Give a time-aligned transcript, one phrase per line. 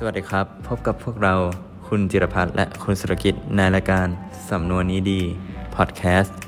[0.00, 1.34] สวัสดีครับ พบกับพวกเรา
[1.88, 4.06] คุณจิรพัฒน์และคุณสุรกิจในรายการ
[4.50, 5.20] สำนวนนี้ดี
[5.76, 6.38] พอดแคสต์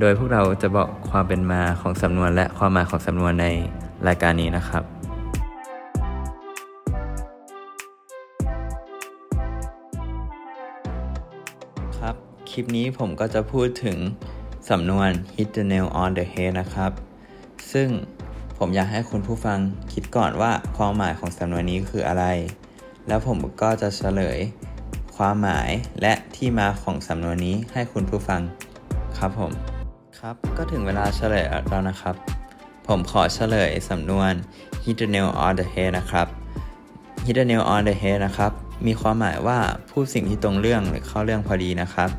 [0.00, 3.46] โดยพวกเราจะบอกความเป็นมาของสำนวนและความหมายของสำนวนใน
[4.08, 4.82] รายการนี้นะครับ
[11.98, 12.14] ครับ
[12.50, 13.98] คลิปนี้ผมก็จะพูดถึง
[14.70, 16.92] สำนวน hit the nail on the head นะครับ
[17.72, 17.90] ซึ่ง
[18.58, 19.58] ผมอยากให้คุณผู้ฟัง
[19.92, 22.24] คิดก่อนว่าความหมายของสำนวนนี้คืออะไร
[23.08, 24.38] แล้วผมก็จะเฉลย
[25.16, 25.70] ความหมาย
[26.02, 28.40] และที่มาของสำนวนนี้ให้คุณผู้ฟัง
[29.18, 29.52] ครับผม
[30.18, 32.14] ครับก็ถึงเวลาเฉลยแล้วนะครับ
[32.88, 34.32] ผมขอเฉลยสำนวน
[34.84, 36.26] hit the nail on the head นะครับ
[37.26, 38.52] hit the nail on the head นะครับ
[38.86, 39.58] มีความหมายว่า
[39.90, 42.10] พูดสิ่งที่ตรงเรื่องหรือเข้าเรื่องพอดีนะครับ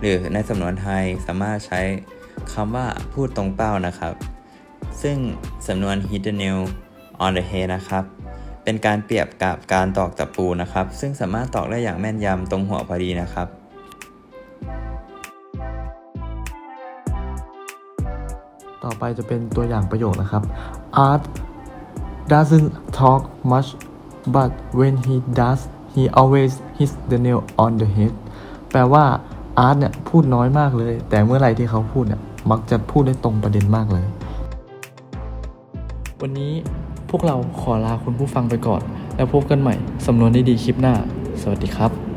[0.00, 1.80] หรือในสำนวนไทยสามารถใช้
[2.52, 4.14] คำว่าพูดตรงเป้านะครับ
[5.02, 5.16] ซึ่ง
[5.66, 6.60] สำนวน hit the nail
[7.24, 8.04] on the head นะครับ
[8.64, 13.48] เป็นการเปรียบกับการตอกตะปูนะครับ ซึ่งสามารถตอกได้อย่างแม่นยำตรงหัวพอดีนะครับ
[18.84, 20.42] ต่อไปจะเป็นตัวอย่างประโยคนะครับ
[21.08, 21.22] Art
[22.32, 23.68] doesn't talk much
[24.34, 25.60] but when he does
[25.94, 28.12] he always hits the nail on the head
[28.70, 29.04] แปลว่า
[29.58, 34.06] อาร์ตเนี่ยพูดน้อยมากเลย แต่เมื่อไหร่ที่เขาพูดเนี่ยมักจะพูดได้ตรงประเด็นมากเลย
[36.22, 36.52] วันนี้
[37.10, 38.82] พวกเราขอลาคุณผู้ฟังไปก่อน
[39.16, 39.74] แล้วพบกันใหม่
[40.06, 40.94] สำนวนดีๆคลิปหน้า
[41.42, 42.07] สวัสดีครับ